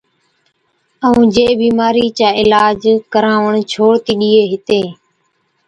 [1.05, 2.81] ائُون جي بِيمارِي چا عِلاج
[3.13, 4.87] ڪراوَڻ ڇوڙتِي ڏِيئي هِتين۔